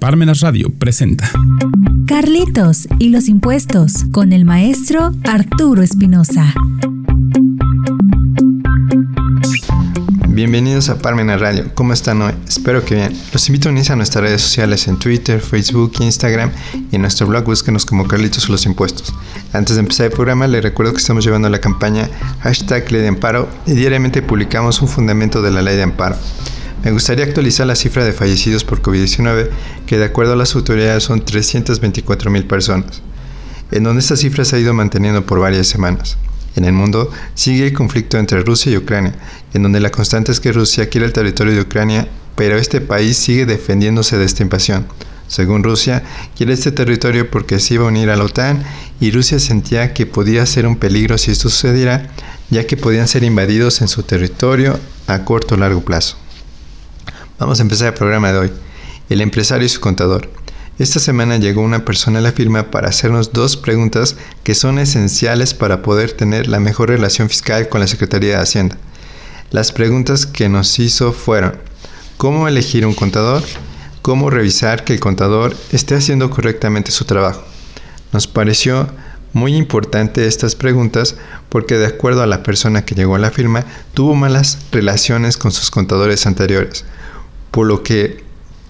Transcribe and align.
Parmenas 0.00 0.40
Radio 0.40 0.72
presenta 0.78 1.30
Carlitos 2.06 2.88
y 2.98 3.10
los 3.10 3.28
impuestos 3.28 4.06
con 4.10 4.32
el 4.32 4.46
maestro 4.46 5.12
Arturo 5.24 5.82
Espinosa. 5.82 6.54
Bienvenidos 10.28 10.88
a 10.88 10.96
Parmenas 10.96 11.38
Radio. 11.38 11.70
¿Cómo 11.74 11.92
están 11.92 12.22
hoy? 12.22 12.32
Espero 12.48 12.82
que 12.82 12.94
bien. 12.94 13.12
Los 13.34 13.46
invito 13.50 13.68
a 13.68 13.72
unirse 13.72 13.92
a 13.92 13.96
nuestras 13.96 14.24
redes 14.24 14.40
sociales 14.40 14.88
en 14.88 14.98
Twitter, 14.98 15.38
Facebook, 15.38 15.92
Instagram 16.00 16.50
y 16.90 16.96
en 16.96 17.02
nuestro 17.02 17.26
blog 17.26 17.44
búsquenos 17.44 17.84
como 17.84 18.08
Carlitos 18.08 18.48
y 18.48 18.52
los 18.52 18.64
impuestos. 18.64 19.12
Antes 19.52 19.76
de 19.76 19.80
empezar 19.80 20.06
el 20.06 20.12
programa, 20.12 20.46
les 20.46 20.62
recuerdo 20.62 20.92
que 20.92 20.98
estamos 20.98 21.26
llevando 21.26 21.50
la 21.50 21.60
campaña 21.60 22.08
hashtag 22.40 22.90
Ley 22.90 23.02
de 23.02 23.08
Amparo 23.08 23.50
y 23.66 23.72
diariamente 23.72 24.22
publicamos 24.22 24.80
un 24.80 24.88
fundamento 24.88 25.42
de 25.42 25.50
la 25.50 25.60
Ley 25.60 25.76
de 25.76 25.82
Amparo. 25.82 26.16
Me 26.82 26.92
gustaría 26.92 27.26
actualizar 27.26 27.66
la 27.66 27.76
cifra 27.76 28.06
de 28.06 28.14
fallecidos 28.14 28.64
por 28.64 28.80
COVID-19, 28.80 29.50
que 29.86 29.98
de 29.98 30.06
acuerdo 30.06 30.32
a 30.32 30.36
las 30.36 30.54
autoridades 30.54 31.02
son 31.02 31.22
324 31.22 32.30
mil 32.30 32.44
personas, 32.44 33.02
en 33.70 33.84
donde 33.84 34.00
esta 34.00 34.16
cifra 34.16 34.46
se 34.46 34.56
ha 34.56 34.60
ido 34.60 34.72
manteniendo 34.72 35.26
por 35.26 35.40
varias 35.40 35.66
semanas. 35.66 36.16
En 36.56 36.64
el 36.64 36.72
mundo 36.72 37.10
sigue 37.34 37.66
el 37.66 37.74
conflicto 37.74 38.16
entre 38.16 38.40
Rusia 38.40 38.72
y 38.72 38.78
Ucrania, 38.78 39.14
en 39.52 39.62
donde 39.62 39.78
la 39.78 39.90
constante 39.90 40.32
es 40.32 40.40
que 40.40 40.52
Rusia 40.52 40.88
quiere 40.88 41.06
el 41.06 41.12
territorio 41.12 41.52
de 41.52 41.60
Ucrania, 41.60 42.08
pero 42.34 42.56
este 42.56 42.80
país 42.80 43.18
sigue 43.18 43.44
defendiéndose 43.44 44.16
de 44.16 44.24
esta 44.24 44.42
invasión. 44.42 44.86
Según 45.28 45.62
Rusia, 45.62 46.02
quiere 46.34 46.54
este 46.54 46.72
territorio 46.72 47.30
porque 47.30 47.60
se 47.60 47.74
iba 47.74 47.84
a 47.84 47.88
unir 47.88 48.08
a 48.08 48.16
la 48.16 48.24
OTAN 48.24 48.64
y 49.00 49.10
Rusia 49.10 49.38
sentía 49.38 49.92
que 49.92 50.06
podía 50.06 50.46
ser 50.46 50.66
un 50.66 50.76
peligro 50.76 51.18
si 51.18 51.30
esto 51.30 51.50
sucediera, 51.50 52.08
ya 52.48 52.66
que 52.66 52.78
podían 52.78 53.06
ser 53.06 53.22
invadidos 53.22 53.82
en 53.82 53.88
su 53.88 54.02
territorio 54.02 54.80
a 55.06 55.26
corto 55.26 55.56
o 55.56 55.58
largo 55.58 55.82
plazo. 55.82 56.16
Vamos 57.40 57.58
a 57.58 57.62
empezar 57.62 57.88
el 57.88 57.94
programa 57.94 58.32
de 58.32 58.38
hoy. 58.38 58.52
El 59.08 59.22
empresario 59.22 59.64
y 59.64 59.70
su 59.70 59.80
contador. 59.80 60.28
Esta 60.78 61.00
semana 61.00 61.38
llegó 61.38 61.62
una 61.62 61.86
persona 61.86 62.18
a 62.18 62.22
la 62.22 62.32
firma 62.32 62.70
para 62.70 62.90
hacernos 62.90 63.32
dos 63.32 63.56
preguntas 63.56 64.16
que 64.44 64.54
son 64.54 64.78
esenciales 64.78 65.54
para 65.54 65.80
poder 65.80 66.12
tener 66.12 66.48
la 66.48 66.60
mejor 66.60 66.90
relación 66.90 67.30
fiscal 67.30 67.70
con 67.70 67.80
la 67.80 67.86
Secretaría 67.86 68.36
de 68.36 68.42
Hacienda. 68.42 68.76
Las 69.52 69.72
preguntas 69.72 70.26
que 70.26 70.50
nos 70.50 70.78
hizo 70.78 71.14
fueron, 71.14 71.54
¿cómo 72.18 72.46
elegir 72.46 72.84
un 72.84 72.92
contador? 72.92 73.42
¿Cómo 74.02 74.28
revisar 74.28 74.84
que 74.84 74.92
el 74.92 75.00
contador 75.00 75.56
esté 75.72 75.94
haciendo 75.94 76.28
correctamente 76.28 76.90
su 76.90 77.06
trabajo? 77.06 77.42
Nos 78.12 78.26
pareció 78.26 78.86
muy 79.32 79.56
importante 79.56 80.26
estas 80.26 80.56
preguntas 80.56 81.16
porque 81.48 81.78
de 81.78 81.86
acuerdo 81.86 82.22
a 82.22 82.26
la 82.26 82.42
persona 82.42 82.84
que 82.84 82.94
llegó 82.94 83.14
a 83.14 83.18
la 83.18 83.30
firma, 83.30 83.64
tuvo 83.94 84.14
malas 84.14 84.58
relaciones 84.72 85.38
con 85.38 85.52
sus 85.52 85.70
contadores 85.70 86.26
anteriores 86.26 86.84
por 87.50 87.66
lo 87.66 87.82
que 87.82 88.24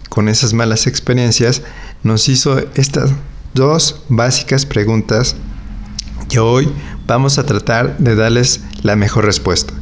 con 0.09 0.29
esas 0.29 0.53
malas 0.53 0.87
experiencias 0.87 1.63
nos 2.03 2.29
hizo 2.29 2.59
estas 2.75 3.13
dos 3.55 4.03
básicas 4.09 4.67
preguntas 4.67 5.37
que 6.29 6.39
hoy 6.39 6.73
vamos 7.07 7.39
a 7.39 7.47
tratar 7.47 7.99
de 7.99 8.15
darles 8.15 8.61
la 8.83 8.97
mejor 8.97 9.25
respuesta. 9.25 9.75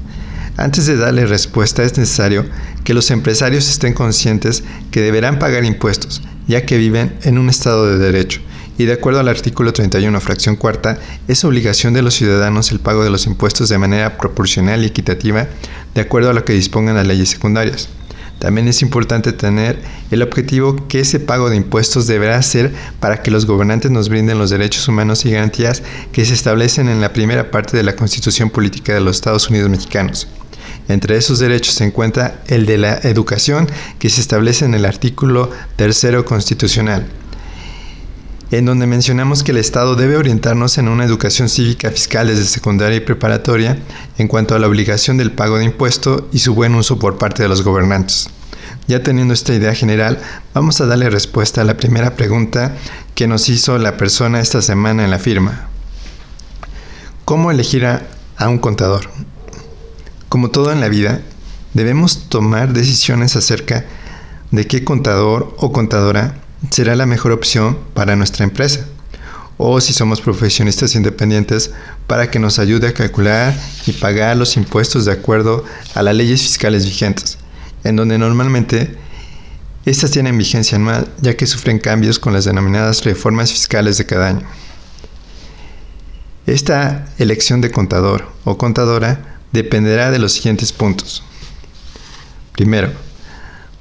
Antes 0.57 0.87
de 0.87 0.97
darle 0.97 1.27
respuesta 1.27 1.85
es 1.85 1.97
necesario 1.97 2.45
que 2.85 2.95
los 2.95 3.11
empresarios 3.11 3.69
estén 3.69 3.95
conscientes 3.95 4.65
que 4.91 5.01
deberán 5.01 5.39
pagar 5.39 5.65
impuestos, 5.65 6.23
ya 6.49 6.67
que 6.67 6.79
viven 6.79 7.17
en 7.23 7.39
un 7.39 7.49
estado 7.49 7.87
de 7.87 7.99
derecho, 7.99 8.41
y 8.79 8.85
de 8.85 8.93
acuerdo 8.93 9.21
al 9.21 9.29
artículo 9.29 9.73
31, 9.73 10.21
fracción 10.21 10.57
cuarta, 10.57 10.99
es 11.27 11.45
obligación 11.45 11.95
de 11.95 12.03
los 12.03 12.15
ciudadanos 12.15 12.71
el 12.71 12.79
pago 12.79 13.03
de 13.03 13.11
los 13.11 13.27
impuestos 13.27 13.69
de 13.69 13.77
manera 13.77 14.17
proporcional 14.17 14.83
y 14.83 14.87
equitativa, 14.87 15.49
de 15.95 16.01
acuerdo 16.01 16.31
a 16.31 16.33
lo 16.33 16.45
que 16.45 16.53
dispongan 16.53 16.95
las 16.95 17.07
leyes 17.07 17.29
secundarias. 17.29 17.89
También 18.39 18.69
es 18.69 18.83
importante 18.83 19.33
tener 19.33 19.81
el 20.11 20.23
objetivo 20.23 20.87
que 20.89 21.01
ese 21.01 21.19
pago 21.19 21.51
de 21.51 21.57
impuestos 21.57 22.07
deberá 22.07 22.41
ser 22.43 22.73
para 23.01 23.23
que 23.23 23.31
los 23.31 23.47
gobernantes 23.47 23.91
nos 23.91 24.09
brinden 24.09 24.39
los 24.39 24.51
derechos 24.51 24.87
humanos 24.87 25.25
y 25.25 25.33
garantías 25.33 25.83
que 26.13 26.25
se 26.25 26.35
establecen 26.35 26.89
en 26.89 27.01
la 27.01 27.13
primera 27.13 27.51
parte 27.51 27.77
de 27.77 27.83
la 27.83 27.97
Constitución 27.97 28.51
Política 28.51 28.95
de 28.95 29.01
los 29.01 29.17
Estados 29.17 29.51
Unidos 29.51 29.71
Mexicanos. 29.71 30.29
Entre 30.89 31.17
esos 31.17 31.39
derechos 31.39 31.75
se 31.75 31.85
encuentra 31.85 32.41
el 32.47 32.65
de 32.65 32.79
la 32.79 32.99
educación 33.03 33.69
que 33.99 34.09
se 34.09 34.21
establece 34.21 34.65
en 34.65 34.75
el 34.75 34.87
artículo 34.87 35.51
tercero 35.77 36.25
constitucional, 36.25 37.07
en 38.51 38.65
donde 38.65 38.87
mencionamos 38.87 39.43
que 39.43 39.53
el 39.53 39.59
Estado 39.59 39.95
debe 39.95 40.17
orientarnos 40.17 40.79
en 40.79 40.89
una 40.89 41.05
educación 41.05 41.49
cívica 41.49 41.91
fiscal 41.91 42.29
desde 42.29 42.45
secundaria 42.45 42.97
y 42.97 43.01
preparatoria 43.01 43.79
en 44.17 44.27
cuanto 44.27 44.55
a 44.55 44.59
la 44.59 44.67
obligación 44.67 45.19
del 45.19 45.33
pago 45.33 45.59
de 45.59 45.65
impuesto 45.65 46.29
y 46.33 46.39
su 46.39 46.55
buen 46.55 46.75
uso 46.75 46.99
por 46.99 47.19
parte 47.19 47.43
de 47.43 47.49
los 47.49 47.63
gobernantes. 47.63 48.31
Ya 48.87 49.03
teniendo 49.03 49.35
esta 49.35 49.55
idea 49.55 49.75
general, 49.75 50.19
vamos 50.55 50.81
a 50.81 50.87
darle 50.87 51.11
respuesta 51.11 51.61
a 51.61 51.65
la 51.65 51.77
primera 51.77 52.17
pregunta 52.17 52.75
que 53.15 53.27
nos 53.27 53.51
hizo 53.51 53.77
la 53.77 53.99
persona 53.99 54.41
esta 54.41 54.63
semana 54.63 55.05
en 55.05 55.11
la 55.11 55.19
firma. 55.19 55.69
¿Cómo 57.27 57.51
elegir 57.51 57.85
a, 57.85 58.07
a 58.39 58.49
un 58.49 58.59
contador? 58.59 59.11
Como 60.31 60.51
todo 60.51 60.73
en 60.73 60.81
la 60.81 60.89
vida, 60.89 61.21
debemos 61.75 62.31
tomar 62.31 62.73
decisiones 62.73 63.37
acerca 63.37 63.85
de 64.51 64.67
qué 64.67 64.85
contador 64.85 65.55
o 65.59 65.71
contadora 65.71 66.37
será 66.71 66.97
la 66.97 67.07
mejor 67.07 67.33
opción 67.33 67.79
para 67.95 68.17
nuestra 68.17 68.45
empresa. 68.45 68.87
O 69.57 69.81
si 69.81 69.93
somos 69.93 70.21
profesionistas 70.21 70.95
independientes, 70.95 71.73
para 72.07 72.31
que 72.31 72.39
nos 72.39 72.59
ayude 72.59 72.89
a 72.89 72.95
calcular 72.95 73.59
y 73.87 73.93
pagar 73.93 74.37
los 74.37 74.57
impuestos 74.57 75.05
de 75.05 75.13
acuerdo 75.13 75.65
a 75.95 76.03
las 76.03 76.15
leyes 76.15 76.43
fiscales 76.43 76.85
vigentes, 76.85 77.39
en 77.83 77.97
donde 77.97 78.19
normalmente 78.19 78.97
estas 79.85 80.11
tienen 80.11 80.39
vigencia 80.39 80.77
anual, 80.77 81.09
ya 81.21 81.37
que 81.37 81.47
sufren 81.47 81.79
cambios 81.79 82.19
con 82.19 82.33
las 82.33 82.45
denominadas 82.45 83.05
reformas 83.05 83.51
fiscales 83.51 83.99
de 83.99 84.07
cada 84.07 84.29
año. 84.29 84.47
Esta 86.47 87.07
elección 87.19 87.61
de 87.61 87.71
contador 87.71 88.31
o 88.45 88.57
contadora 88.59 89.39
dependerá 89.53 90.11
de 90.11 90.19
los 90.19 90.33
siguientes 90.33 90.73
puntos. 90.73 91.23
Primero, 92.53 92.93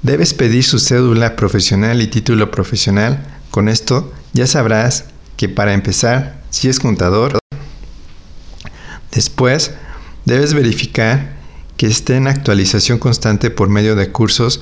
Debes 0.02 0.32
pedir 0.32 0.62
su 0.62 0.78
cédula 0.78 1.34
profesional 1.34 2.00
y 2.00 2.06
título 2.06 2.52
profesional. 2.52 3.26
Con 3.50 3.68
esto 3.68 4.12
ya 4.32 4.46
sabrás 4.46 5.06
que 5.36 5.48
para 5.48 5.74
empezar, 5.74 6.40
si 6.50 6.68
es 6.68 6.78
contador, 6.78 7.38
después 9.10 9.72
debes 10.24 10.54
verificar 10.54 11.36
que 11.76 11.88
esté 11.88 12.16
en 12.16 12.28
actualización 12.28 12.98
constante 12.98 13.50
por 13.50 13.68
medio 13.68 13.96
de 13.96 14.12
cursos 14.12 14.60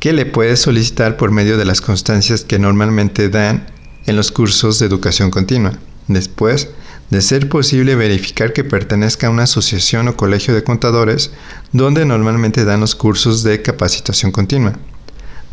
que 0.00 0.14
le 0.14 0.24
puedes 0.24 0.60
solicitar 0.60 1.16
por 1.18 1.30
medio 1.30 1.58
de 1.58 1.64
las 1.66 1.82
constancias 1.82 2.44
que 2.44 2.58
normalmente 2.58 3.28
dan 3.28 3.66
en 4.06 4.16
los 4.16 4.32
cursos 4.32 4.78
de 4.78 4.86
educación 4.86 5.30
continua. 5.30 5.72
Después, 6.08 6.70
de 7.10 7.22
ser 7.22 7.48
posible 7.48 7.94
verificar 7.94 8.52
que 8.52 8.64
pertenezca 8.64 9.26
a 9.26 9.30
una 9.30 9.44
asociación 9.44 10.08
o 10.08 10.16
colegio 10.16 10.54
de 10.54 10.64
contadores 10.64 11.30
donde 11.72 12.04
normalmente 12.04 12.64
dan 12.64 12.80
los 12.80 12.94
cursos 12.94 13.42
de 13.42 13.62
capacitación 13.62 14.32
continua. 14.32 14.74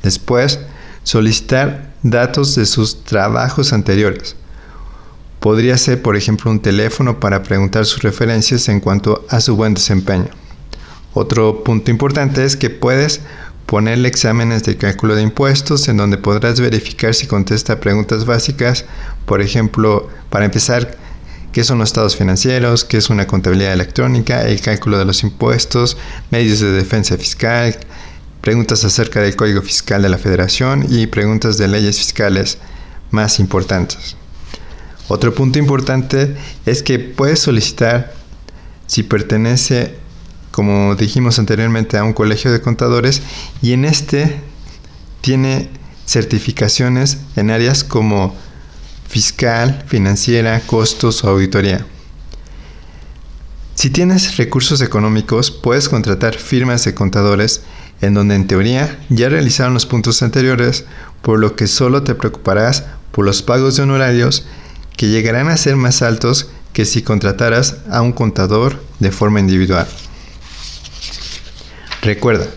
Después, 0.02 0.60
solicitar 1.04 1.94
datos 2.02 2.56
de 2.56 2.66
sus 2.66 3.04
trabajos 3.04 3.72
anteriores. 3.72 4.36
Podría 5.40 5.78
ser, 5.78 6.02
por 6.02 6.16
ejemplo, 6.16 6.50
un 6.50 6.62
teléfono 6.62 7.20
para 7.20 7.44
preguntar 7.44 7.86
sus 7.86 8.02
referencias 8.02 8.70
en 8.70 8.80
cuanto 8.80 9.26
a 9.30 9.42
su 9.42 9.56
buen 9.56 9.74
desempeño. 9.74 10.30
Otro 11.14 11.64
punto 11.64 11.92
importante 11.92 12.44
es 12.44 12.56
que 12.56 12.70
puedes 12.70 13.22
ponerle 13.66 14.08
exámenes 14.08 14.64
de 14.64 14.78
cálculo 14.78 15.16
de 15.16 15.22
impuestos 15.22 15.88
en 15.88 15.98
donde 15.98 16.18
podrás 16.18 16.60
verificar 16.60 17.14
si 17.14 17.28
contesta 17.28 17.80
preguntas 17.80 18.26
básicas, 18.26 18.86
por 19.26 19.42
ejemplo, 19.42 20.10
para 20.30 20.46
empezar, 20.46 20.98
qué 21.54 21.64
son 21.64 21.78
los 21.78 21.90
estados 21.90 22.18
financieros, 22.18 22.84
qué 22.84 22.98
es 22.98 23.10
una 23.10 23.28
contabilidad 23.28 23.74
electrónica, 23.74 24.42
el 24.42 24.60
cálculo 24.60 24.98
de 24.98 25.06
los 25.06 25.24
impuestos, 25.24 25.96
medios 26.32 26.60
de 26.60 26.72
defensa 26.72 27.16
fiscal, 27.16 27.78
preguntas 28.42 28.84
acerca 28.84 29.22
del 29.22 29.36
Código 29.36 29.62
Fiscal 29.62 30.02
de 30.02 30.10
la 30.10 30.18
Federación 30.18 30.86
y 30.90 31.08
preguntas 31.08 31.58
de 31.58 31.68
leyes 31.68 32.00
fiscales 32.00 32.58
más 33.12 33.40
importantes. 33.40 34.18
Otro 35.08 35.34
punto 35.36 35.60
importante 35.60 36.36
es 36.66 36.82
que 36.82 36.98
puedes 36.98 37.40
solicitar 37.40 38.14
si 38.88 39.04
pertenece, 39.04 39.96
como 40.52 40.96
dijimos 40.96 41.38
anteriormente, 41.38 41.98
a 41.98 42.04
un 42.04 42.14
colegio 42.14 42.52
de 42.52 42.62
contadores 42.62 43.22
y 43.62 43.74
en 43.74 43.86
este 43.86 44.42
tiene 45.22 45.70
certificaciones 46.06 47.20
en 47.36 47.52
áreas 47.52 47.84
como 47.84 48.36
fiscal, 49.14 49.84
financiera, 49.86 50.60
costos 50.62 51.24
o 51.24 51.30
auditoría. 51.30 51.86
Si 53.76 53.92
tienes 53.92 54.38
recursos 54.38 54.82
económicos, 54.82 55.52
puedes 55.52 55.88
contratar 55.88 56.34
firmas 56.34 56.84
de 56.84 56.96
contadores 56.96 57.62
en 58.02 58.16
donde 58.16 58.34
en 58.34 58.48
teoría 58.48 59.00
ya 59.10 59.30
realizaron 59.30 59.76
los 59.76 59.86
puntos 59.86 60.24
anteriores, 60.24 60.86
por 61.22 61.38
lo 61.38 61.56
que 61.56 61.68
solo 61.68 62.02
te 62.02 62.16
preocuparás 62.16 62.86
por 63.12 63.24
los 63.24 63.44
pagos 63.44 63.78
de 63.78 63.84
honorarios 63.84 64.48
que 64.98 65.10
llegarán 65.10 65.48
a 65.48 65.58
ser 65.58 65.76
más 65.76 66.02
altos 66.02 66.50
que 66.74 66.86
si 66.86 67.04
contrataras 67.04 67.76
a 67.92 68.02
un 68.02 68.14
contador 68.14 68.84
de 68.98 69.12
forma 69.12 69.40
individual. 69.40 69.86
Recuerda 72.02 72.48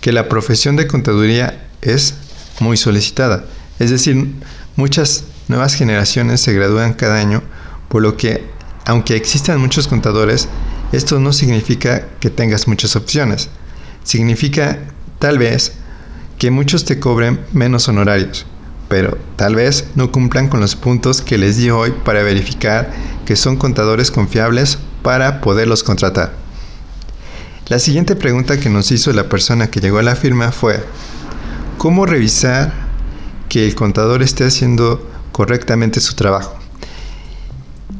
que 0.00 0.12
la 0.12 0.28
profesión 0.28 0.76
de 0.76 0.86
contaduría 0.86 1.66
es 1.82 2.14
muy 2.60 2.76
solicitada, 2.76 3.46
Es 3.80 3.90
decir, 3.90 4.32
muchas 4.76 5.24
nuevas 5.48 5.74
generaciones 5.74 6.40
se 6.40 6.52
gradúan 6.52 6.94
cada 6.94 7.18
año, 7.18 7.42
por 7.88 8.02
lo 8.02 8.16
que, 8.16 8.44
aunque 8.84 9.16
existan 9.16 9.60
muchos 9.60 9.88
contadores, 9.88 10.48
esto 10.92 11.18
no 11.20 11.32
significa 11.32 12.06
que 12.20 12.30
tengas 12.30 12.68
muchas 12.68 12.96
opciones. 12.96 13.48
Significa, 14.04 14.78
tal 15.18 15.38
vez, 15.38 15.72
que 16.38 16.50
muchos 16.50 16.84
te 16.84 16.98
cobren 16.98 17.40
menos 17.52 17.88
honorarios, 17.88 18.46
pero 18.88 19.18
tal 19.36 19.54
vez 19.54 19.86
no 19.94 20.12
cumplan 20.12 20.48
con 20.48 20.60
los 20.60 20.76
puntos 20.76 21.20
que 21.20 21.38
les 21.38 21.56
di 21.56 21.70
hoy 21.70 21.92
para 22.04 22.22
verificar 22.22 22.92
que 23.24 23.36
son 23.36 23.56
contadores 23.56 24.10
confiables 24.10 24.78
para 25.02 25.40
poderlos 25.40 25.82
contratar. 25.82 26.32
La 27.68 27.78
siguiente 27.78 28.14
pregunta 28.14 28.58
que 28.58 28.68
nos 28.68 28.92
hizo 28.92 29.12
la 29.12 29.28
persona 29.28 29.68
que 29.68 29.80
llegó 29.80 29.98
a 29.98 30.02
la 30.02 30.16
firma 30.16 30.52
fue, 30.52 30.84
¿cómo 31.78 32.04
revisar 32.04 32.72
que 33.48 33.66
el 33.66 33.74
contador 33.74 34.22
esté 34.22 34.44
haciendo 34.44 35.13
correctamente 35.34 35.98
su 35.98 36.14
trabajo? 36.14 36.56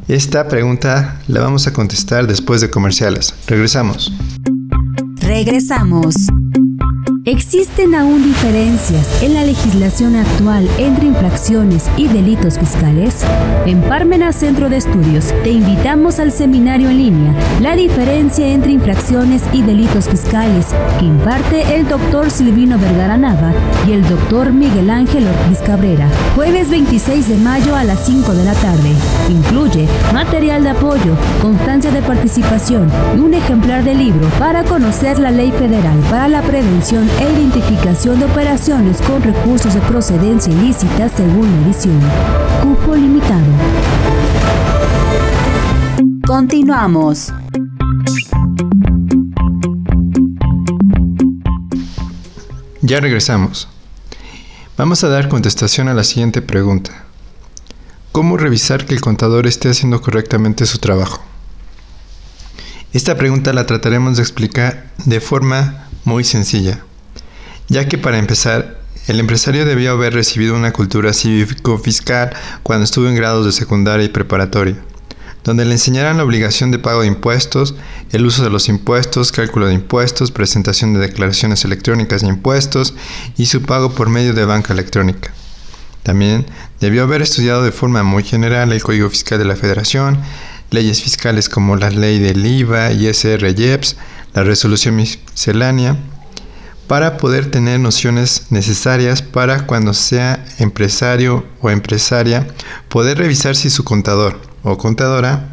Esta 0.07 0.47
pregunta 0.47 1.21
la 1.27 1.41
vamos 1.41 1.67
a 1.67 1.73
contestar 1.73 2.29
después 2.29 2.61
de 2.61 2.71
comerciales. 2.71 3.35
Regresamos. 3.49 4.13
Regresamos. 5.21 6.15
Existen 7.27 7.95
aún 7.95 8.23
diferencias 8.23 9.23
en 9.23 9.33
la 9.33 9.45
legislación 9.45 10.15
actual 10.15 10.69
entre 10.77 11.07
infracciones 11.07 11.89
y 11.97 12.07
delitos 12.07 12.59
fiscales. 12.59 13.25
En 13.65 13.81
Parmenas 13.81 14.37
Centro 14.37 14.69
de 14.69 14.77
Estudios 14.77 15.33
te 15.43 15.53
invitamos 15.53 16.19
al 16.19 16.33
seminario 16.33 16.91
en 16.91 16.99
línea 16.99 17.35
La 17.63 17.77
diferencia 17.77 18.47
entre 18.49 18.73
infracciones 18.73 19.43
y 19.55 19.63
delitos 19.63 20.07
fiscales 20.07 20.67
que 20.99 21.07
imparte 21.07 21.75
el 21.75 21.89
doctor 21.89 22.31
Silvino 22.31 22.79
Vergara 22.79 23.17
Nava 23.17 23.55
y 23.89 23.93
el 23.93 24.07
doctor 24.07 24.53
Miguel 24.53 24.91
Ángel 24.91 25.27
Ortiz 25.27 25.61
Cabrera. 25.61 26.07
Jueves 26.35 26.69
26 26.69 27.27
de 27.27 27.37
mayo 27.39 27.75
a 27.75 27.85
las 27.85 28.05
5 28.05 28.35
de 28.35 28.45
la 28.45 28.53
tarde. 28.53 28.93
Incluye 29.31 29.89
material 30.13 30.63
de 30.63 30.71
apoyo, 30.71 31.17
constancia 31.41 31.91
de 31.91 32.03
participación 32.03 32.91
y 33.17 33.21
un 33.21 33.33
ejemplar 33.33 33.83
de 33.83 33.95
libro 33.95 34.29
para 34.39 34.63
conocer 34.65 35.19
la 35.19 35.31
ley 35.31 35.53
federal 35.53 35.99
para 36.11 36.29
la 36.29 36.43
prevención 36.43 37.14
e 37.21 37.33
identificación 37.33 38.19
de 38.19 38.25
operaciones 38.25 39.01
con 39.03 39.23
recursos 39.23 39.75
de 39.75 39.81
procedencia 39.81 40.53
ilícita 40.53 41.09
según 41.09 41.51
la 41.51 41.67
edición. 41.67 42.01
Cupo 42.63 42.95
limitado. 42.95 43.45
Continuamos. 46.27 47.33
Ya 52.83 53.01
regresamos. 53.01 53.69
Vamos 54.77 55.05
a 55.05 55.09
dar 55.09 55.29
contestación 55.29 55.89
a 55.89 55.95
la 55.95 56.05
siguiente 56.05 56.43
pregunta. 56.43 57.05
¿Cómo 58.13 58.37
revisar 58.37 58.87
que 58.87 58.95
el 58.95 59.01
contador 59.01 59.47
esté 59.47 59.71
haciendo 59.71 60.01
correctamente 60.01 60.67
su 60.67 60.79
trabajo? 60.79 61.23
Esta 62.93 63.17
pregunta 63.17 63.53
la 63.53 63.67
trataremos 63.67 64.17
de 64.17 64.23
explicar 64.23 64.91
de 65.05 65.21
forma 65.21 65.89
muy 66.05 66.25
sencilla 66.25 66.81
ya 67.69 67.89
que 67.89 67.99
para 67.99 68.19
empezar, 68.19 68.79
el 69.07 69.21
empresario 69.21 69.67
debió 69.67 69.93
haber 69.93 70.15
recibido 70.15 70.55
una 70.55 70.73
cultura 70.73 71.13
cívico-fiscal 71.13 72.31
cuando 72.63 72.85
estuvo 72.85 73.09
en 73.09 73.15
grados 73.15 73.45
de 73.45 73.53
secundaria 73.53 74.07
y 74.07 74.09
preparatoria, 74.09 74.77
donde 75.45 75.65
le 75.67 75.73
enseñaran 75.73 76.17
la 76.17 76.25
obligación 76.25 76.71
de 76.71 76.79
pago 76.79 77.03
de 77.03 77.09
impuestos, 77.09 77.75
el 78.13 78.25
uso 78.25 78.43
de 78.43 78.51
los 78.51 78.69
impuestos, 78.69 79.31
cálculo 79.31 79.67
de 79.67 79.75
impuestos, 79.75 80.31
presentación 80.31 80.95
de 80.95 81.01
declaraciones 81.01 81.65
electrónicas 81.65 82.23
de 82.23 82.29
impuestos 82.29 82.95
y 83.37 83.47
su 83.47 83.61
pago 83.61 83.91
por 83.95 84.09
medio 84.09 84.33
de 84.33 84.47
banca 84.47 84.73
electrónica. 84.73 85.33
También 86.03 86.47
debió 86.81 87.03
haber 87.03 87.23
estudiado 87.23 87.63
de 87.63 87.73
forma 87.73 88.03
muy 88.03 88.23
general 88.25 88.73
el 88.73 88.83
Código 88.83 89.11
Fiscal 89.11 89.39
de 89.39 89.47
la 89.47 89.57
Federación, 89.57 90.19
leyes 90.71 91.03
fiscales 91.03 91.49
como 91.49 91.77
la 91.77 91.91
ley 91.91 92.19
del 92.19 92.45
IVA, 92.45 92.93
ISR, 92.93 93.55
IEPS, 93.57 93.97
la 94.35 94.45
resolución 94.45 94.97
miscelánea, 94.97 95.97
para 96.87 97.17
poder 97.17 97.51
tener 97.51 97.81
nociones 97.81 98.47
necesarias 98.51 99.23
para 99.23 99.67
cuando 99.67 99.95
sea 99.95 100.45
empresario 100.59 101.45
o 101.61 101.71
empresaria 101.71 102.47
poder 102.89 103.19
revisar 103.19 103.57
si 103.57 103.71
su 103.71 103.85
contador 103.85 104.41
o 104.63 104.77
contadora 104.77 105.53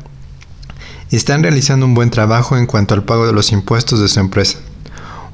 están 1.09 1.43
realizando 1.43 1.85
un 1.85 1.93
buen 1.93 2.09
trabajo 2.09 2.57
en 2.57 2.65
cuanto 2.65 2.93
al 2.93 3.03
pago 3.03 3.27
de 3.27 3.33
los 3.33 3.51
impuestos 3.51 3.99
de 3.99 4.07
su 4.07 4.19
empresa 4.19 4.59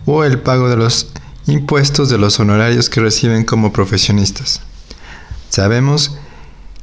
o 0.06 0.24
el 0.24 0.40
pago 0.40 0.70
de 0.70 0.78
los 0.78 1.08
impuestos 1.48 2.10
de 2.10 2.18
los 2.18 2.40
honorarios 2.40 2.90
que 2.90 3.02
reciben 3.02 3.44
como 3.44 3.74
profesionistas. 3.74 4.62
Sabemos 5.50 6.18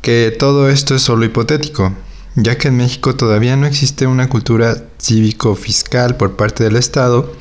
que 0.00 0.34
todo 0.38 0.68
esto 0.68 0.94
es 0.94 1.02
solo 1.02 1.24
hipotético, 1.24 1.92
ya 2.34 2.58
que 2.58 2.68
en 2.68 2.76
México 2.76 3.14
todavía 3.14 3.56
no 3.56 3.66
existe 3.66 4.06
una 4.06 4.28
cultura 4.28 4.76
cívico-fiscal 4.98 6.16
por 6.16 6.36
parte 6.36 6.64
del 6.64 6.76
Estado 6.76 7.32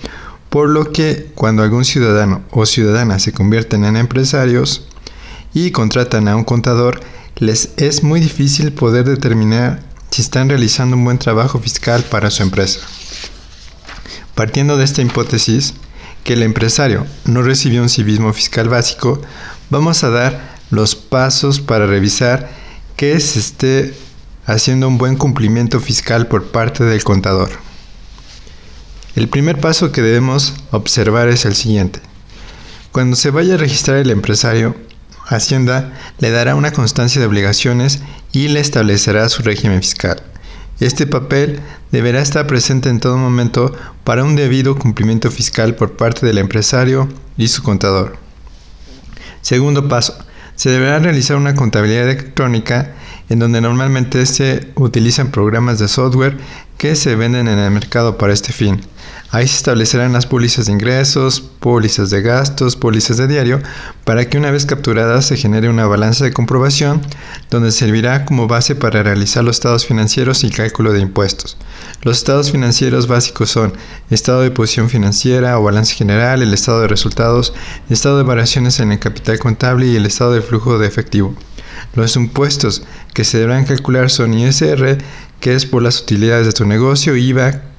por 0.53 0.69
lo 0.69 0.91
que 0.91 1.31
cuando 1.33 1.63
algún 1.63 1.83
ciudadano 1.83 2.43
o 2.51 2.67
ciudadana 2.67 3.17
se 3.17 3.33
convierten 3.33 3.85
en 3.85 3.97
empresarios 3.97 4.85
y 5.51 5.71
contratan 5.71 6.27
a 6.27 6.35
un 6.35 6.43
contador, 6.43 6.99
les 7.37 7.71
es 7.77 8.03
muy 8.03 8.19
difícil 8.19 8.71
poder 8.71 9.03
determinar 9.05 9.81
si 10.11 10.21
están 10.21 10.49
realizando 10.49 10.95
un 10.95 11.05
buen 11.05 11.17
trabajo 11.17 11.57
fiscal 11.57 12.03
para 12.03 12.29
su 12.29 12.43
empresa. 12.43 12.81
Partiendo 14.35 14.77
de 14.77 14.83
esta 14.85 15.01
hipótesis, 15.01 15.73
que 16.23 16.33
el 16.33 16.43
empresario 16.43 17.07
no 17.25 17.41
recibió 17.41 17.81
un 17.81 17.89
civismo 17.89 18.31
fiscal 18.31 18.69
básico, 18.69 19.19
vamos 19.71 20.03
a 20.03 20.11
dar 20.11 20.59
los 20.69 20.93
pasos 20.93 21.61
para 21.61 21.87
revisar 21.87 22.51
que 22.95 23.19
se 23.19 23.39
esté 23.39 23.95
haciendo 24.45 24.87
un 24.87 24.99
buen 24.99 25.15
cumplimiento 25.15 25.79
fiscal 25.79 26.27
por 26.27 26.51
parte 26.51 26.83
del 26.83 27.03
contador. 27.03 27.72
El 29.15 29.29
primer 29.29 29.59
paso 29.59 29.91
que 29.91 30.01
debemos 30.01 30.55
observar 30.71 31.29
es 31.29 31.45
el 31.45 31.53
siguiente. 31.53 31.99
Cuando 32.91 33.15
se 33.15 33.29
vaya 33.29 33.53
a 33.53 33.57
registrar 33.57 33.97
el 33.97 34.09
empresario, 34.09 34.75
Hacienda 35.27 35.93
le 36.17 36.31
dará 36.31 36.55
una 36.55 36.71
constancia 36.71 37.21
de 37.21 37.27
obligaciones 37.27 38.01
y 38.31 38.47
le 38.47 38.59
establecerá 38.59 39.29
su 39.29 39.43
régimen 39.43 39.81
fiscal. 39.81 40.21
Este 40.79 41.05
papel 41.05 41.59
deberá 41.91 42.21
estar 42.21 42.47
presente 42.47 42.89
en 42.89 42.99
todo 42.99 43.17
momento 43.17 43.71
para 44.03 44.23
un 44.23 44.35
debido 44.35 44.75
cumplimiento 44.77 45.29
fiscal 45.29 45.75
por 45.75 45.95
parte 45.95 46.25
del 46.25 46.39
empresario 46.39 47.07
y 47.37 47.47
su 47.49 47.61
contador. 47.61 48.17
Segundo 49.41 49.87
paso, 49.87 50.17
se 50.55 50.71
deberá 50.71 50.97
realizar 50.99 51.37
una 51.37 51.55
contabilidad 51.55 52.09
electrónica 52.09 52.93
en 53.29 53.39
donde 53.39 53.61
normalmente 53.61 54.25
se 54.25 54.71
utilizan 54.75 55.31
programas 55.31 55.77
de 55.77 55.87
software 55.87 56.37
que 56.77 56.95
se 56.95 57.15
venden 57.15 57.47
en 57.47 57.59
el 57.59 57.71
mercado 57.71 58.17
para 58.17 58.33
este 58.33 58.51
fin. 58.51 58.81
Ahí 59.33 59.47
se 59.47 59.55
establecerán 59.55 60.13
las 60.13 60.27
pólizas 60.27 60.67
de 60.67 60.73
ingresos, 60.73 61.41
pólizas 61.41 62.11
de 62.11 62.21
gastos, 62.21 62.75
pólizas 62.75 63.17
de 63.17 63.27
diario, 63.27 63.63
para 64.03 64.29
que 64.29 64.37
una 64.37 64.51
vez 64.51 64.67
capturadas 64.67 65.25
se 65.25 65.37
genere 65.37 65.69
una 65.69 65.87
balanza 65.87 66.23
de 66.23 66.31
comprobación 66.31 67.01
donde 67.49 67.71
servirá 67.71 68.25
como 68.25 68.45
base 68.47 68.75
para 68.75 69.01
realizar 69.01 69.43
los 69.43 69.55
estados 69.55 69.87
financieros 69.87 70.43
y 70.43 70.51
cálculo 70.51 70.93
de 70.93 70.99
impuestos. 70.99 71.57
Los 72.03 72.17
estados 72.17 72.51
financieros 72.51 73.07
básicos 73.07 73.49
son 73.49 73.73
estado 74.11 74.41
de 74.41 74.51
posición 74.51 74.87
financiera 74.87 75.57
o 75.57 75.63
balance 75.63 75.95
general, 75.95 76.43
el 76.43 76.53
estado 76.53 76.81
de 76.81 76.87
resultados, 76.87 77.55
estado 77.89 78.19
de 78.19 78.23
variaciones 78.25 78.79
en 78.81 78.91
el 78.91 78.99
capital 78.99 79.39
contable 79.39 79.87
y 79.87 79.95
el 79.95 80.05
estado 80.05 80.33
de 80.33 80.43
flujo 80.43 80.77
de 80.77 80.85
efectivo. 80.85 81.35
Los 81.95 82.15
impuestos 82.17 82.83
que 83.15 83.23
se 83.23 83.39
deberán 83.39 83.65
calcular 83.65 84.11
son 84.11 84.35
ISR, 84.35 84.99
que 85.39 85.55
es 85.55 85.65
por 85.65 85.81
las 85.81 86.01
utilidades 86.01 86.45
de 86.45 86.53
tu 86.53 86.65
negocio, 86.65 87.15
IVA, 87.15 87.72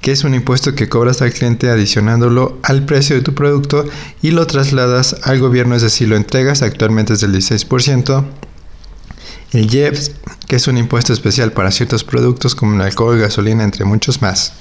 que 0.00 0.12
es 0.12 0.24
un 0.24 0.34
impuesto 0.34 0.74
que 0.74 0.88
cobras 0.88 1.20
al 1.22 1.32
cliente 1.32 1.70
adicionándolo 1.70 2.58
al 2.62 2.84
precio 2.84 3.16
de 3.16 3.22
tu 3.22 3.34
producto 3.34 3.84
y 4.22 4.30
lo 4.30 4.46
trasladas 4.46 5.16
al 5.24 5.38
gobierno, 5.38 5.74
es 5.74 5.82
decir, 5.82 6.08
lo 6.08 6.16
entregas, 6.16 6.62
actualmente 6.62 7.12
es 7.12 7.20
del 7.20 7.34
16%. 7.34 8.24
El 9.52 9.74
IEPS, 9.74 10.12
que 10.46 10.56
es 10.56 10.68
un 10.68 10.78
impuesto 10.78 11.12
especial 11.12 11.52
para 11.52 11.70
ciertos 11.70 12.04
productos 12.04 12.54
como 12.54 12.74
el 12.74 12.82
alcohol, 12.82 13.18
gasolina, 13.18 13.64
entre 13.64 13.84
muchos 13.84 14.22
más. 14.22 14.52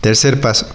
Tercer 0.00 0.40
paso. 0.40 0.66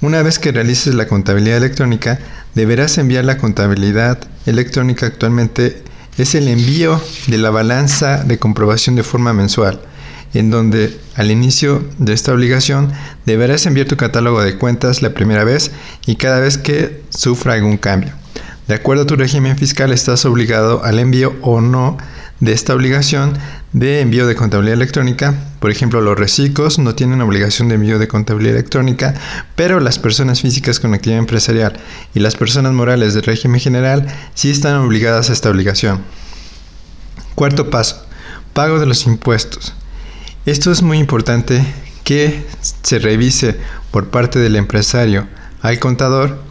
Una 0.00 0.22
vez 0.22 0.38
que 0.38 0.52
realices 0.52 0.94
la 0.94 1.08
contabilidad 1.08 1.56
electrónica, 1.56 2.20
deberás 2.54 2.98
enviar 2.98 3.24
la 3.24 3.38
contabilidad 3.38 4.20
electrónica 4.46 5.06
actualmente 5.06 5.82
es 6.16 6.34
el 6.34 6.48
envío 6.48 7.00
de 7.26 7.38
la 7.38 7.50
balanza 7.50 8.22
de 8.24 8.38
comprobación 8.38 8.94
de 8.96 9.02
forma 9.02 9.32
mensual 9.32 9.80
en 10.34 10.50
donde 10.50 10.98
al 11.14 11.30
inicio 11.30 11.84
de 11.98 12.12
esta 12.12 12.32
obligación 12.32 12.92
deberás 13.26 13.66
enviar 13.66 13.86
tu 13.86 13.96
catálogo 13.96 14.42
de 14.42 14.56
cuentas 14.56 15.02
la 15.02 15.14
primera 15.14 15.44
vez 15.44 15.70
y 16.06 16.16
cada 16.16 16.40
vez 16.40 16.58
que 16.58 17.02
sufra 17.10 17.54
algún 17.54 17.76
cambio. 17.76 18.12
De 18.66 18.74
acuerdo 18.74 19.04
a 19.04 19.06
tu 19.06 19.16
régimen 19.16 19.56
fiscal 19.56 19.92
estás 19.92 20.26
obligado 20.26 20.84
al 20.84 20.98
envío 20.98 21.34
o 21.40 21.60
no 21.60 21.96
de 22.40 22.52
esta 22.52 22.74
obligación 22.74 23.32
de 23.72 24.00
envío 24.00 24.26
de 24.26 24.34
contabilidad 24.34 24.74
electrónica. 24.74 25.34
Por 25.60 25.70
ejemplo, 25.70 26.00
los 26.00 26.18
reciclos 26.18 26.78
no 26.78 26.94
tienen 26.94 27.20
obligación 27.20 27.68
de 27.68 27.76
envío 27.76 27.98
de 27.98 28.08
contabilidad 28.08 28.56
electrónica, 28.56 29.14
pero 29.56 29.80
las 29.80 29.98
personas 29.98 30.40
físicas 30.40 30.80
con 30.80 30.94
actividad 30.94 31.18
empresarial 31.18 31.80
y 32.14 32.20
las 32.20 32.36
personas 32.36 32.72
morales 32.72 33.14
del 33.14 33.24
régimen 33.24 33.60
general 33.60 34.06
sí 34.34 34.50
están 34.50 34.76
obligadas 34.76 35.30
a 35.30 35.32
esta 35.32 35.50
obligación. 35.50 36.02
Cuarto 37.34 37.70
paso, 37.70 38.06
pago 38.52 38.78
de 38.78 38.86
los 38.86 39.06
impuestos. 39.06 39.74
Esto 40.48 40.72
es 40.72 40.80
muy 40.80 40.96
importante 40.96 41.62
que 42.04 42.42
se 42.62 42.98
revise 42.98 43.60
por 43.90 44.08
parte 44.08 44.38
del 44.38 44.56
empresario 44.56 45.28
al 45.60 45.78
contador, 45.78 46.42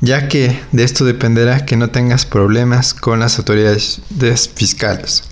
ya 0.00 0.28
que 0.28 0.58
de 0.72 0.82
esto 0.82 1.04
dependerá 1.04 1.66
que 1.66 1.76
no 1.76 1.90
tengas 1.90 2.24
problemas 2.24 2.94
con 2.94 3.20
las 3.20 3.38
autoridades 3.38 4.00
fiscales. 4.54 5.24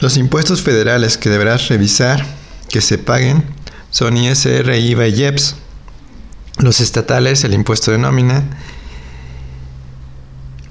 Los 0.00 0.16
impuestos 0.16 0.62
federales 0.62 1.16
que 1.16 1.30
deberás 1.30 1.68
revisar 1.68 2.26
que 2.68 2.80
se 2.80 2.98
paguen 2.98 3.44
son 3.92 4.16
ISR, 4.16 4.68
IVA 4.68 5.06
y 5.06 5.14
IEPS. 5.14 5.54
Los 6.58 6.80
estatales, 6.80 7.44
el 7.44 7.54
impuesto 7.54 7.92
de 7.92 7.98
nómina. 7.98 8.42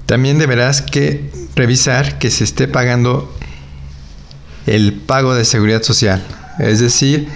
También 0.04 0.38
deberás 0.38 0.82
que 0.82 1.30
revisar 1.56 2.18
que 2.18 2.30
se 2.30 2.44
esté 2.44 2.68
pagando 2.68 3.34
el 4.70 4.92
pago 4.92 5.34
de 5.34 5.44
seguridad 5.44 5.82
social, 5.82 6.24
es 6.60 6.78
decir, 6.78 7.26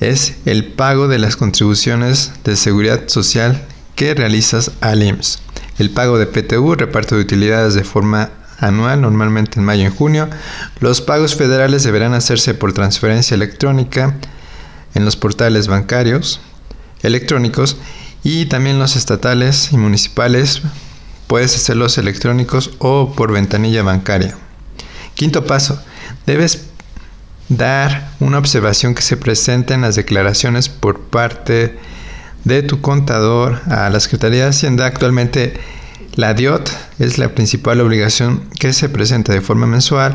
es 0.00 0.34
el 0.46 0.64
pago 0.64 1.06
de 1.06 1.20
las 1.20 1.36
contribuciones 1.36 2.32
de 2.42 2.56
seguridad 2.56 3.06
social 3.06 3.62
que 3.94 4.14
realizas 4.14 4.72
al 4.80 5.04
IMSS. 5.04 5.38
El 5.78 5.90
pago 5.90 6.18
de 6.18 6.26
PTU, 6.26 6.74
reparto 6.74 7.14
de 7.14 7.22
utilidades 7.22 7.74
de 7.74 7.84
forma 7.84 8.30
anual, 8.58 9.00
normalmente 9.00 9.60
en 9.60 9.64
mayo 9.64 9.86
y 9.86 9.90
junio. 9.90 10.28
Los 10.80 11.00
pagos 11.00 11.36
federales 11.36 11.84
deberán 11.84 12.14
hacerse 12.14 12.52
por 12.52 12.72
transferencia 12.72 13.36
electrónica 13.36 14.16
en 14.94 15.04
los 15.04 15.14
portales 15.14 15.68
bancarios 15.68 16.40
electrónicos 17.04 17.76
y 18.24 18.46
también 18.46 18.80
los 18.80 18.96
estatales 18.96 19.72
y 19.72 19.76
municipales 19.76 20.62
puedes 21.28 21.54
hacerlos 21.54 21.96
electrónicos 21.96 22.72
o 22.78 23.12
por 23.14 23.30
ventanilla 23.30 23.84
bancaria. 23.84 24.36
Quinto 25.14 25.46
paso, 25.46 25.80
debes 26.26 26.66
dar 27.48 28.12
una 28.20 28.38
observación 28.38 28.94
que 28.94 29.02
se 29.02 29.16
presente 29.16 29.74
en 29.74 29.82
las 29.82 29.96
declaraciones 29.96 30.68
por 30.68 31.00
parte 31.00 31.76
de 32.44 32.62
tu 32.62 32.80
contador 32.80 33.60
a 33.66 33.90
la 33.90 34.00
Secretaría 34.00 34.44
de 34.44 34.50
Hacienda. 34.50 34.86
Actualmente 34.86 35.54
la 36.14 36.34
DIOT 36.34 36.70
es 36.98 37.18
la 37.18 37.34
principal 37.34 37.80
obligación 37.80 38.48
que 38.58 38.72
se 38.72 38.88
presenta 38.88 39.32
de 39.32 39.40
forma 39.40 39.66
mensual 39.66 40.14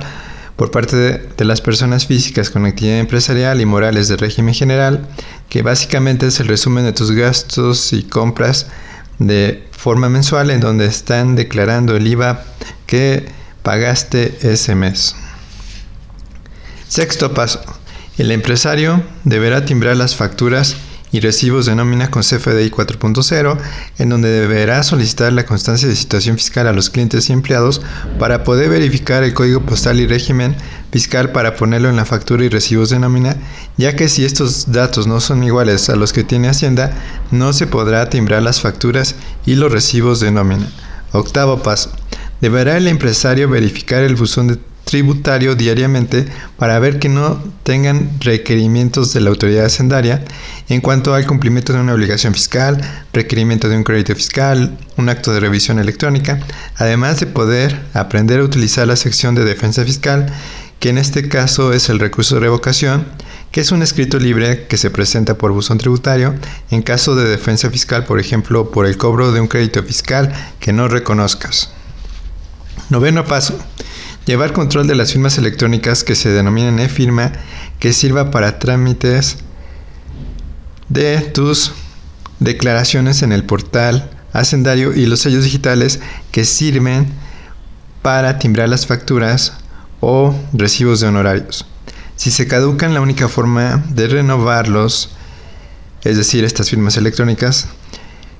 por 0.56 0.72
parte 0.72 0.96
de, 1.36 1.46
las 1.46 1.60
personas 1.60 2.08
físicas 2.08 2.50
con 2.50 2.66
actividad 2.66 3.00
empresarial 3.00 3.60
y 3.60 3.66
morales 3.66 4.08
del 4.08 4.20
régimen 4.20 4.54
general, 4.54 5.08
que 5.50 5.62
básicamente 5.62 6.28
es 6.28 6.40
el 6.40 6.48
resumen 6.48 6.86
de 6.86 6.94
tus 6.94 7.12
gastos 7.12 7.92
y 7.92 8.04
compras 8.04 8.68
de 9.20 9.68
forma 9.72 10.08
mensual 10.08 10.52
en 10.52 10.62
donde 10.62 10.86
están 10.86 11.36
declarando 11.36 11.96
el 11.96 12.08
IVA 12.08 12.44
que 12.86 13.26
pagaste 13.64 14.38
ese 14.42 14.76
mes. 14.76 15.16
Sexto 16.96 17.34
paso. 17.34 17.60
El 18.18 18.32
empresario 18.32 19.04
deberá 19.26 19.66
timbrar 19.66 19.98
las 19.98 20.16
facturas 20.16 20.78
y 21.12 21.20
recibos 21.20 21.66
de 21.66 21.76
nómina 21.76 22.10
con 22.10 22.22
CFDI 22.22 22.72
4.0, 22.72 23.58
en 23.98 24.08
donde 24.08 24.30
deberá 24.30 24.82
solicitar 24.82 25.34
la 25.34 25.46
constancia 25.46 25.90
de 25.90 25.96
situación 25.98 26.38
fiscal 26.38 26.68
a 26.68 26.72
los 26.72 26.90
clientes 26.90 27.30
y 27.30 27.34
empleados 27.34 27.82
para 28.18 28.46
poder 28.46 28.70
verificar 28.70 29.26
el 29.26 29.34
código 29.34 29.60
postal 29.64 30.00
y 30.00 30.08
régimen 30.08 30.56
fiscal 30.90 31.34
para 31.34 31.58
ponerlo 31.58 31.90
en 31.90 31.98
la 31.98 32.06
factura 32.06 32.46
y 32.46 32.48
recibos 32.48 32.92
de 32.92 33.00
nómina, 33.00 33.36
ya 33.76 33.98
que 33.98 34.08
si 34.08 34.24
estos 34.24 34.72
datos 34.72 35.06
no 35.06 35.20
son 35.20 35.44
iguales 35.44 35.90
a 35.90 35.98
los 35.98 36.14
que 36.14 36.24
tiene 36.24 36.48
Hacienda, 36.48 36.94
no 37.30 37.52
se 37.52 37.68
podrá 37.68 38.10
timbrar 38.10 38.42
las 38.42 38.62
facturas 38.62 39.16
y 39.46 39.56
los 39.56 39.70
recibos 39.70 40.22
de 40.22 40.32
nómina. 40.32 40.70
Octavo 41.12 41.62
paso. 41.62 41.92
Deberá 42.40 42.78
el 42.78 42.88
empresario 42.88 43.50
verificar 43.50 44.02
el 44.02 44.16
buzón 44.16 44.48
de 44.48 44.60
tributario 44.86 45.56
diariamente 45.56 46.26
para 46.58 46.80
ver 46.80 47.00
que 47.00 47.10
no 47.10 47.44
tengan 47.64 48.12
requerimientos 48.22 49.14
de 49.14 49.20
la 49.20 49.32
autoridad 49.32 49.66
hacendaria 49.66 50.24
en 50.70 50.80
cuanto 50.80 51.14
al 51.14 51.26
cumplimiento 51.26 51.74
de 51.74 51.80
una 51.80 51.94
obligación 51.94 52.34
fiscal, 52.34 52.82
requerimiento 53.12 53.68
de 53.68 53.78
un 53.78 53.84
crédito 53.84 54.16
fiscal, 54.16 54.78
un 54.96 55.10
acto 55.10 55.34
de 55.34 55.40
revisión 55.40 55.80
electrónica, 55.80 56.40
además 56.78 57.20
de 57.20 57.28
poder 57.28 57.82
aprender 57.94 58.40
a 58.40 58.44
utilizar 58.44 58.88
la 58.88 58.96
sección 58.96 59.36
de 59.36 59.44
defensa 59.44 59.84
fiscal, 59.84 60.32
que 60.80 60.90
en 60.90 60.98
este 60.98 61.28
caso 61.28 61.74
es 61.74 61.90
el 61.90 62.00
recurso 62.00 62.36
de 62.36 62.42
revocación, 62.42 63.06
que 63.52 63.62
es 63.62 63.72
un 63.72 63.82
escrito 63.82 64.20
libre 64.20 64.68
que 64.68 64.78
se 64.78 64.90
presenta 64.90 65.38
por 65.38 65.52
buzón 65.52 65.78
tributario 65.78 66.36
en 66.70 66.82
caso 66.82 67.16
de 67.16 67.28
defensa 67.28 67.70
fiscal, 67.70 68.06
por 68.06 68.20
ejemplo, 68.20 68.70
por 68.70 68.86
el 68.86 68.98
cobro 68.98 69.32
de 69.32 69.42
un 69.42 69.48
crédito 69.48 69.82
fiscal 69.82 70.32
que 70.60 70.74
no 70.74 70.88
reconozcas. 70.88 71.72
Noveno 72.90 73.26
paso 73.26 73.58
Llevar 74.26 74.54
control 74.54 74.88
de 74.88 74.96
las 74.96 75.12
firmas 75.12 75.38
electrónicas 75.38 76.04
que 76.04 76.16
se 76.16 76.30
denominan 76.30 76.80
e-firma 76.80 77.32
que 77.80 77.94
sirva 77.94 78.32
para 78.32 78.58
trámites 78.58 79.38
de 80.90 81.20
tus 81.20 81.74
declaraciones 82.40 83.22
en 83.22 83.32
el 83.32 83.44
portal 83.44 84.10
hacendario 84.34 84.94
y 84.94 85.06
los 85.06 85.20
sellos 85.20 85.44
digitales 85.44 86.00
que 86.32 86.44
sirven 86.44 87.08
para 88.02 88.40
timbrar 88.40 88.68
las 88.68 88.88
facturas 88.88 89.54
o 90.00 90.36
recibos 90.54 91.00
de 91.00 91.08
honorarios. 91.08 91.66
Si 92.16 92.32
se 92.32 92.48
caducan, 92.48 92.94
la 92.94 93.02
única 93.02 93.28
forma 93.28 93.84
de 93.90 94.08
renovarlos, 94.08 95.12
es 96.04 96.18
decir, 96.18 96.44
estas 96.44 96.70
firmas 96.70 96.98
electrónicas, 96.98 97.68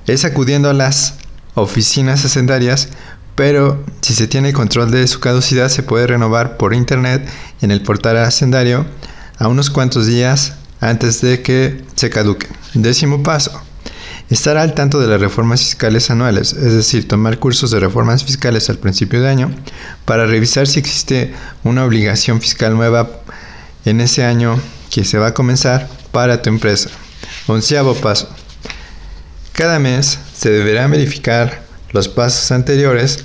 es 0.06 0.24
acudiendo 0.24 0.70
a 0.70 0.74
las 0.74 1.14
oficinas 1.54 2.24
hacendarias 2.24 2.88
pero 3.36 3.84
si 4.00 4.14
se 4.14 4.26
tiene 4.26 4.52
control 4.52 4.90
de 4.90 5.06
su 5.06 5.20
caducidad 5.20 5.68
se 5.68 5.84
puede 5.84 6.08
renovar 6.08 6.56
por 6.56 6.74
internet 6.74 7.28
en 7.60 7.70
el 7.70 7.82
portal 7.82 8.16
hacendario 8.16 8.86
a 9.38 9.46
unos 9.46 9.70
cuantos 9.70 10.06
días 10.06 10.54
antes 10.80 11.20
de 11.20 11.42
que 11.42 11.84
se 11.94 12.10
caduque. 12.10 12.48
Décimo 12.74 13.22
paso. 13.22 13.62
Estar 14.30 14.56
al 14.56 14.74
tanto 14.74 14.98
de 14.98 15.06
las 15.06 15.20
reformas 15.20 15.60
fiscales 15.60 16.10
anuales, 16.10 16.52
es 16.52 16.72
decir, 16.72 17.06
tomar 17.06 17.38
cursos 17.38 17.70
de 17.70 17.78
reformas 17.78 18.24
fiscales 18.24 18.68
al 18.68 18.78
principio 18.78 19.20
de 19.20 19.28
año 19.28 19.54
para 20.04 20.26
revisar 20.26 20.66
si 20.66 20.80
existe 20.80 21.32
una 21.62 21.84
obligación 21.84 22.40
fiscal 22.40 22.74
nueva 22.74 23.08
en 23.84 24.00
ese 24.00 24.24
año 24.24 24.58
que 24.90 25.04
se 25.04 25.18
va 25.18 25.28
a 25.28 25.34
comenzar 25.34 25.88
para 26.10 26.42
tu 26.42 26.48
empresa. 26.48 26.90
Onceavo 27.46 27.94
paso. 27.94 28.28
Cada 29.52 29.78
mes 29.78 30.18
se 30.34 30.50
deberá 30.50 30.88
verificar 30.88 31.65
los 31.92 32.08
pasos 32.08 32.50
anteriores 32.50 33.24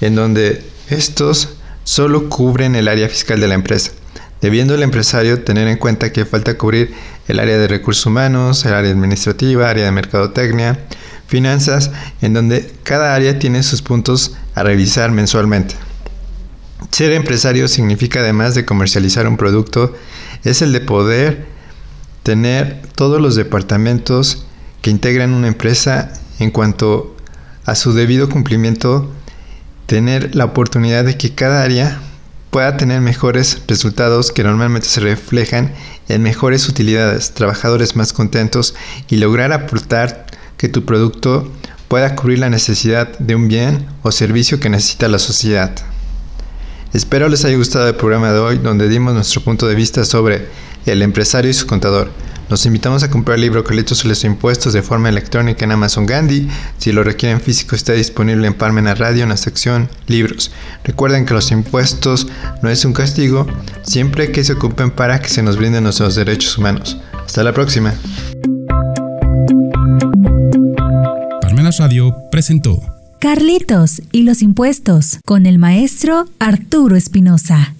en 0.00 0.14
donde 0.14 0.64
estos 0.90 1.50
solo 1.84 2.28
cubren 2.28 2.76
el 2.76 2.88
área 2.88 3.08
fiscal 3.08 3.40
de 3.40 3.48
la 3.48 3.54
empresa, 3.54 3.92
debiendo 4.40 4.74
el 4.74 4.82
empresario 4.82 5.42
tener 5.42 5.68
en 5.68 5.78
cuenta 5.78 6.12
que 6.12 6.24
falta 6.24 6.58
cubrir 6.58 6.94
el 7.28 7.40
área 7.40 7.58
de 7.58 7.68
recursos 7.68 8.06
humanos, 8.06 8.64
el 8.64 8.74
área 8.74 8.90
administrativa, 8.90 9.68
área 9.70 9.84
de 9.84 9.92
mercadotecnia, 9.92 10.78
finanzas, 11.26 11.90
en 12.22 12.34
donde 12.34 12.72
cada 12.82 13.14
área 13.14 13.38
tiene 13.38 13.62
sus 13.62 13.82
puntos 13.82 14.36
a 14.54 14.62
revisar 14.62 15.12
mensualmente. 15.12 15.74
Ser 16.90 17.12
empresario 17.12 17.68
significa 17.68 18.20
además 18.20 18.54
de 18.54 18.64
comercializar 18.64 19.26
un 19.28 19.36
producto, 19.36 19.94
es 20.44 20.62
el 20.62 20.72
de 20.72 20.80
poder 20.80 21.46
tener 22.22 22.82
todos 22.94 23.20
los 23.20 23.34
departamentos 23.36 24.46
que 24.80 24.90
integran 24.90 25.32
una 25.32 25.48
empresa 25.48 26.12
en 26.38 26.50
cuanto 26.50 27.16
a 27.68 27.74
su 27.74 27.92
debido 27.92 28.30
cumplimiento, 28.30 29.12
tener 29.84 30.34
la 30.34 30.46
oportunidad 30.46 31.04
de 31.04 31.18
que 31.18 31.34
cada 31.34 31.62
área 31.62 32.00
pueda 32.50 32.78
tener 32.78 33.02
mejores 33.02 33.60
resultados 33.68 34.32
que 34.32 34.42
normalmente 34.42 34.88
se 34.88 35.00
reflejan 35.00 35.74
en 36.08 36.22
mejores 36.22 36.66
utilidades, 36.66 37.32
trabajadores 37.32 37.94
más 37.94 38.14
contentos 38.14 38.74
y 39.10 39.16
lograr 39.16 39.52
aportar 39.52 40.24
que 40.56 40.70
tu 40.70 40.86
producto 40.86 41.52
pueda 41.88 42.16
cubrir 42.16 42.38
la 42.38 42.48
necesidad 42.48 43.18
de 43.18 43.34
un 43.34 43.48
bien 43.48 43.86
o 44.02 44.12
servicio 44.12 44.60
que 44.60 44.70
necesita 44.70 45.06
la 45.08 45.18
sociedad. 45.18 45.70
Espero 46.94 47.28
les 47.28 47.44
haya 47.44 47.58
gustado 47.58 47.86
el 47.86 47.96
programa 47.96 48.32
de 48.32 48.38
hoy 48.38 48.58
donde 48.58 48.88
dimos 48.88 49.12
nuestro 49.12 49.42
punto 49.42 49.68
de 49.68 49.74
vista 49.74 50.06
sobre 50.06 50.48
el 50.86 51.02
empresario 51.02 51.50
y 51.50 51.54
su 51.54 51.66
contador. 51.66 52.10
Los 52.48 52.64
invitamos 52.64 53.02
a 53.02 53.10
comprar 53.10 53.34
el 53.34 53.42
libro 53.42 53.62
Carlitos 53.62 53.98
sobre 53.98 54.10
los 54.10 54.24
impuestos 54.24 54.72
de 54.72 54.82
forma 54.82 55.10
electrónica 55.10 55.66
en 55.66 55.72
Amazon 55.72 56.06
Gandhi. 56.06 56.48
Si 56.78 56.92
lo 56.92 57.04
requieren 57.04 57.40
físico, 57.40 57.76
está 57.76 57.92
disponible 57.92 58.46
en 58.46 58.54
Parmena 58.54 58.94
Radio 58.94 59.22
en 59.22 59.28
la 59.28 59.36
sección 59.36 59.88
Libros. 60.06 60.50
Recuerden 60.82 61.26
que 61.26 61.34
los 61.34 61.50
impuestos 61.50 62.26
no 62.62 62.70
es 62.70 62.84
un 62.86 62.94
castigo, 62.94 63.46
siempre 63.82 64.32
que 64.32 64.44
se 64.44 64.54
ocupen 64.54 64.90
para 64.90 65.20
que 65.20 65.28
se 65.28 65.42
nos 65.42 65.58
brinden 65.58 65.84
nuestros 65.84 66.14
derechos 66.14 66.56
humanos. 66.56 66.96
Hasta 67.24 67.44
la 67.44 67.52
próxima. 67.52 67.92
Parmenas 71.42 71.78
Radio 71.78 72.14
presentó 72.30 72.80
Carlitos 73.20 74.00
y 74.10 74.22
los 74.22 74.40
impuestos 74.40 75.18
con 75.26 75.44
el 75.44 75.58
maestro 75.58 76.26
Arturo 76.38 76.96
Espinosa. 76.96 77.74